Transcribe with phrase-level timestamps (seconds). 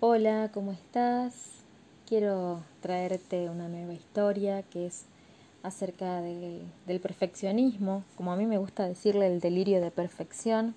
[0.00, 1.34] Hola, ¿cómo estás?
[2.06, 5.06] Quiero traerte una nueva historia que es
[5.64, 10.76] acerca del perfeccionismo, como a mí me gusta decirle el delirio de perfección.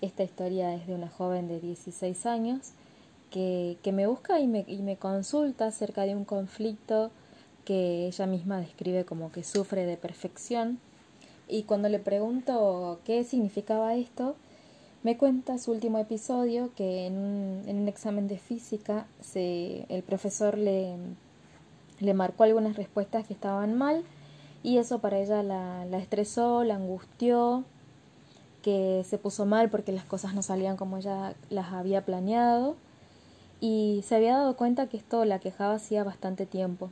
[0.00, 2.70] Esta historia es de una joven de 16 años
[3.30, 7.10] que, me busca y me, y me consulta acerca de un conflicto
[7.66, 10.78] que ella misma describe como que sufre de perfección.
[11.48, 14.36] Y cuando le pregunto qué significaba esto,
[15.06, 20.96] me cuenta su último episodio que en un, examen de física se, el profesor le,
[22.12, 24.02] marcó algunas respuestas que estaban mal
[24.64, 27.62] y eso para ella la, la estresó, la angustió,
[28.62, 32.74] que se puso mal porque las cosas no salían como ella las había planeado
[33.60, 36.90] y se había dado cuenta que esto la quejaba hacía bastante tiempo.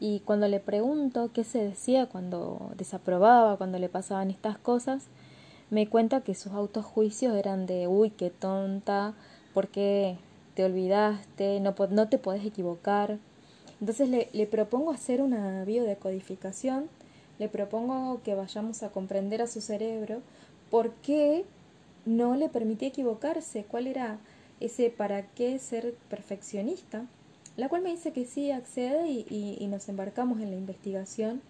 [0.00, 5.06] Y cuando le pregunto qué se decía cuando desaprobaba, cuando le pasaban estas cosas,
[5.70, 9.14] me cuenta que sus autojuicios eran de, uy, qué tonta,
[9.54, 10.16] ¿por qué
[10.54, 11.60] te olvidaste?
[11.60, 13.18] No, no te puedes equivocar.
[13.80, 16.88] Entonces le, le propongo hacer una biodecodificación,
[17.38, 20.20] le propongo que vayamos a comprender a su cerebro
[20.70, 21.44] por qué
[22.04, 24.18] no le permitía equivocarse, cuál era
[24.58, 27.06] ese para qué ser perfeccionista,
[27.56, 31.40] la cual me dice que sí accede y, y nos embarcamos en la investigación.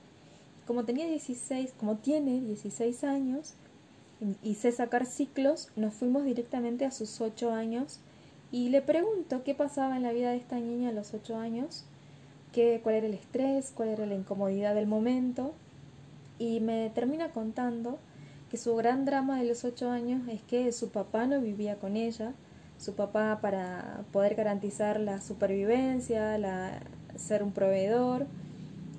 [0.67, 3.55] Como tenía 16, como tiene 16 años,
[4.55, 8.01] sé sacar ciclos, nos fuimos directamente a sus ocho años
[8.53, 11.85] y le pregunto qué pasaba en la vida de esta niña a los ocho años,
[12.53, 15.55] qué, cuál era el estrés, cuál era la incomodidad del momento
[16.39, 17.99] y me termina contando
[18.51, 21.97] que su gran drama de los ocho años es que su papá no vivía con
[21.97, 22.33] ella,
[22.79, 26.81] su papá para poder garantizar la supervivencia, la,
[27.17, 28.27] ser un proveedor,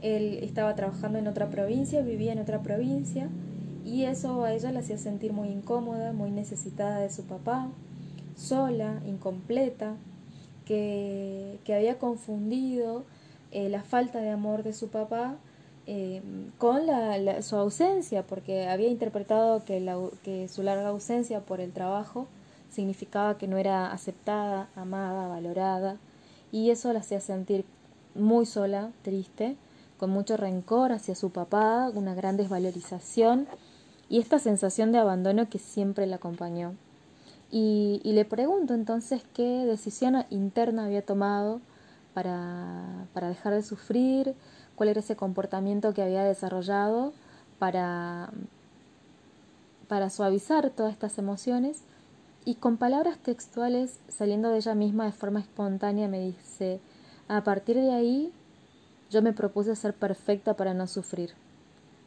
[0.02, 3.30] él estaba trabajando en otra provincia, vivía en otra provincia
[3.92, 7.68] y eso a ella la hacía sentir muy incómoda, muy necesitada de su papá,
[8.38, 9.96] sola, incompleta,
[10.66, 13.04] que, que había confundido
[13.52, 15.36] eh, la falta de amor de su papá
[15.88, 16.22] eh,
[16.58, 21.74] con la, su ausencia, porque había interpretado que, la, que su larga ausencia por el
[21.74, 22.28] trabajo
[22.70, 25.98] significaba que no era aceptada, amada, valorada,
[26.54, 27.66] y eso la hacía sentir
[28.16, 29.58] muy sola, triste,
[29.98, 33.48] con mucho rencor hacia su papá, una gran desvalorización
[34.12, 36.76] y esta sensación de abandono que siempre la acompañó.
[37.50, 41.62] Y, le pregunto entonces qué decisión interna había tomado
[42.14, 44.36] para, para dejar de sufrir,
[44.76, 47.14] cuál era ese comportamiento que había desarrollado
[47.58, 48.32] para,
[49.88, 51.84] para suavizar todas estas emociones.
[52.44, 56.82] Y con palabras textuales, saliendo de ella misma de forma espontánea, me dice,
[57.30, 58.34] a partir de ahí
[59.10, 61.32] yo me propuse ser perfecta para no sufrir.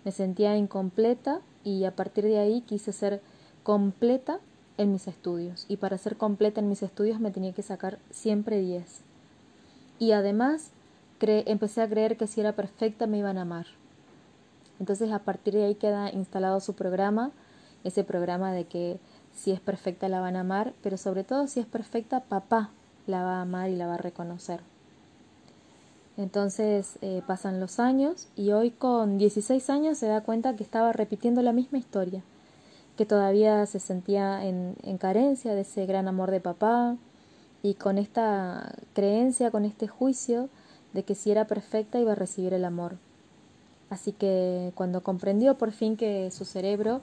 [0.04, 3.20] Me sentía incompleta y a partir de ahí quise ser
[3.62, 4.38] completa
[4.76, 5.66] en mis estudios.
[5.69, 8.84] Y para ser completa en mis estudios me tenía que sacar siempre 10.
[9.98, 10.70] Y además
[11.26, 13.66] empecé a creer que si era perfecta me iban a amar.
[14.78, 17.30] Entonces a partir de ahí queda instalado su programa,
[17.84, 18.98] ese programa de que
[19.32, 22.70] si es perfecta la van a amar, pero sobre todo si es perfecta papá
[23.06, 24.60] la va a amar y la va a reconocer.
[26.16, 30.92] Entonces eh, pasan los años y hoy con 16 años se da cuenta que estaba
[30.92, 32.22] repitiendo la misma historia,
[32.97, 36.97] que todavía se sentía en, en carencia de ese gran amor de papá
[37.62, 40.48] y con esta creencia, con este juicio
[40.92, 42.96] de que si era perfecta iba a recibir el amor.
[43.91, 47.00] Así que cuando comprendió por fin que su cerebro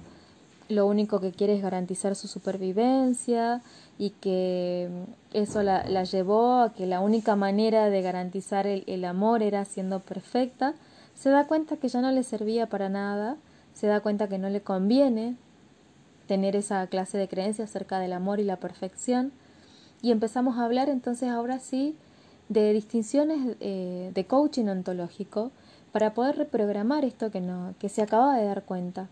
[0.72, 3.62] lo único que quiere es garantizar su supervivencia
[3.98, 4.90] y que
[5.34, 10.74] eso la, llevó a que la única manera de garantizar el, amor era siendo perfecta,
[11.16, 13.38] se da cuenta que ya no le servía para nada,
[13.74, 15.36] se da cuenta que no le conviene
[16.28, 19.32] tener esa clase de creencia acerca del amor y la perfección
[20.02, 21.96] y empezamos a hablar entonces ahora sí
[22.50, 25.52] de distinciones eh, de coaching ontológico
[25.92, 29.10] para poder reprogramar esto que, no, que se acaba de dar cuenta.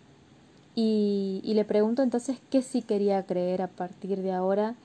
[0.82, 4.76] Y, le pregunto entonces qué sí quería creer a partir de ahora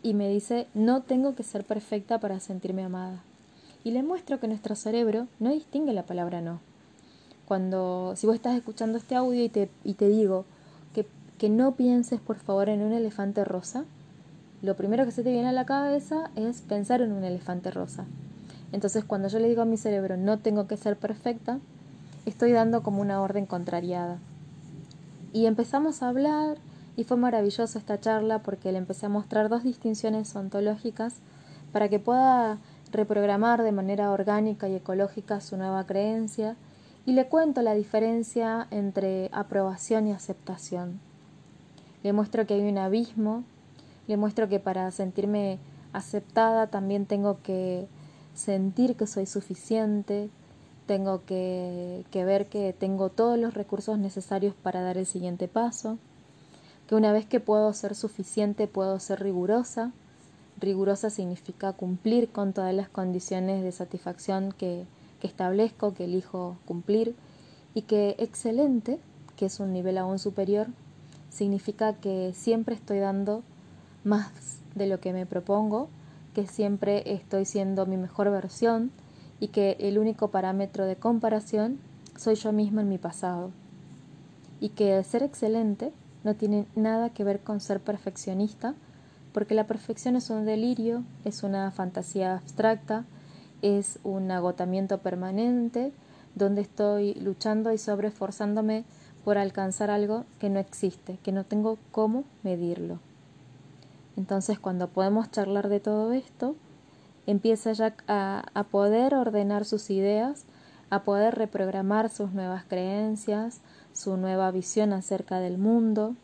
[0.00, 3.24] y me dice, no tengo que ser perfecta para sentirme amada.
[3.82, 6.60] Y le muestro que nuestro cerebro no distingue la palabra no.
[7.48, 10.44] Cuando, si vos estás escuchando este audio y te, y te digo
[10.94, 11.04] que,
[11.36, 13.84] que no pienses por favor en un elefante rosa,
[14.62, 18.04] lo primero que se te viene a la cabeza es pensar en un elefante rosa.
[18.70, 21.58] Entonces cuando yo le digo a mi cerebro no tengo que ser perfecta,
[22.24, 24.20] estoy dando como una orden contrariada.
[25.32, 26.58] Y empezamos a hablar
[26.96, 31.20] y fue maravilloso esta charla porque le empecé a mostrar dos distinciones ontológicas
[31.72, 32.58] para que pueda
[32.92, 36.56] reprogramar de manera orgánica y ecológica su nueva creencia
[37.06, 41.00] y le cuento la diferencia entre aprobación y aceptación.
[42.02, 43.44] Le muestro que hay un abismo,
[44.06, 45.58] le muestro que para sentirme
[45.92, 47.86] aceptada, también tengo que
[48.34, 50.30] sentir que soy suficiente,
[50.86, 55.98] tengo que, que, ver que tengo todos los recursos necesarios para dar el siguiente paso,
[56.88, 59.92] que una vez que puedo ser suficiente puedo ser rigurosa.
[60.60, 64.84] Rigurosa significa cumplir con todas las condiciones de satisfacción que,
[65.20, 67.14] que establezco, que elijo cumplir,
[67.74, 68.98] y que excelente,
[69.36, 70.66] que es un nivel aún superior,
[71.30, 73.42] significa que siempre estoy dando
[74.04, 75.88] más de lo que me propongo,
[76.34, 78.90] que siempre estoy siendo mi mejor versión
[79.40, 81.78] y que el único parámetro de comparación
[82.16, 83.50] soy yo misma en mi pasado.
[84.60, 85.92] Y que ser excelente
[86.22, 88.74] no tiene nada que ver con ser perfeccionista,
[89.32, 93.04] porque la perfección es un delirio, es una fantasía abstracta,
[93.62, 95.92] es un agotamiento permanente,
[96.34, 98.84] donde estoy luchando y sobreesforzándome
[99.24, 102.98] por alcanzar algo que no existe, que no tengo cómo medirlo.
[104.16, 106.56] Entonces cuando podemos charlar de todo esto,
[107.30, 110.44] empieza ya a, poder ordenar sus ideas,
[110.90, 113.60] a poder reprogramar sus nuevas creencias,
[113.92, 116.14] su nueva visión acerca del mundo.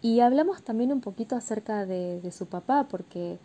[0.00, 3.38] Y hablamos también un poquito acerca de, de su papá, porque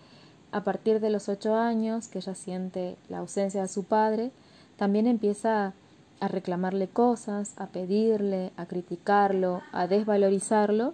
[0.52, 4.32] a partir de los ocho años, que ella siente la ausencia de su padre,
[4.78, 5.74] también empieza
[6.20, 10.94] a reclamarle cosas, a pedirle, a criticarlo, a desvalorizarlo,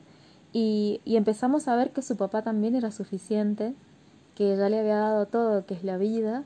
[0.52, 3.76] y, empezamos a ver que su papá también era suficiente,
[4.40, 6.46] que ya le había dado todo, que es la vida,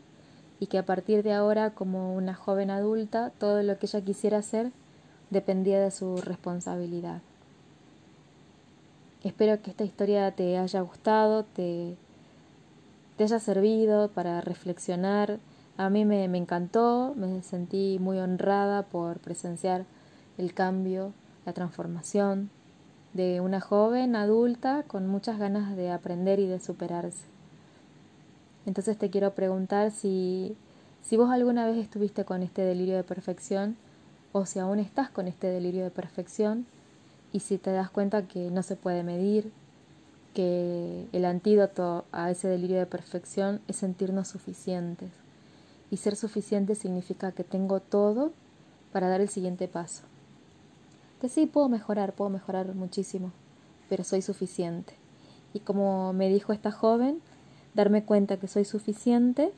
[0.60, 4.40] y que a partir de ahora, como una joven adulta, todo lo que ella quisiera
[4.40, 4.72] hacer
[5.30, 7.22] dependía de su responsabilidad.
[9.24, 11.96] Espero que esta historia te haya gustado, te,
[13.16, 15.38] te haya servido para reflexionar.
[15.78, 19.86] A mí me, me encantó, me sentí muy honrada por presenciar
[20.40, 21.14] el cambio,
[21.46, 22.50] la transformación
[23.14, 27.33] de una joven adulta con muchas ganas de aprender y de superarse.
[28.66, 30.56] Entonces te quiero preguntar si,
[31.02, 33.76] si vos alguna vez estuviste con este delirio de perfección
[34.32, 36.66] o si aún estás con este delirio de perfección
[37.32, 39.52] y si te das cuenta que no se puede medir,
[40.34, 45.12] que el antídoto a ese delirio de perfección es sentirnos suficientes.
[45.92, 48.32] Y ser suficiente significa que tengo todo
[48.92, 50.04] para dar el siguiente paso.
[51.22, 53.32] Que sí, puedo mejorar, puedo mejorar muchísimo,
[53.90, 54.94] pero soy suficiente.
[55.54, 57.22] Y como me dijo esta joven,
[57.74, 59.52] darme cuenta que soy suficiente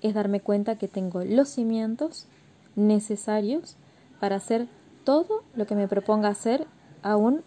[0.00, 2.26] es darme cuenta que tengo los cimientos
[2.74, 3.76] necesarios
[4.20, 4.66] para hacer
[5.04, 6.66] todo lo que me proponga hacer,
[7.02, 7.42] aún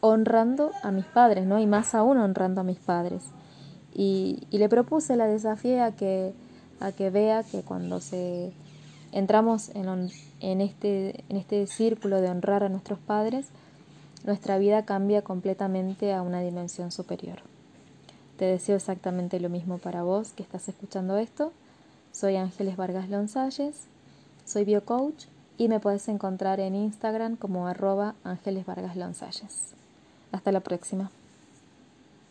[0.00, 1.58] honrando a mis padres, ¿no?
[1.58, 3.24] Y más aún honrando a mis padres.
[3.94, 6.32] Y, y le propuse, la desafié a que,
[6.80, 8.52] a que vea que cuando se
[9.12, 10.10] entramos en,
[10.40, 13.48] en, este, en este círculo de honrar a nuestros padres,
[14.24, 17.38] nuestra vida cambia completamente a una dimensión superior.
[18.38, 21.52] Te deseo exactamente lo mismo para vos que estás escuchando esto.
[22.12, 23.88] Soy Ángeles Vargas Lonsalles,
[24.44, 25.24] soy biocoach
[25.56, 29.74] y me puedes encontrar en Instagram como arroba Ángeles Vargas Lonsalles.
[30.30, 31.10] Hasta la próxima.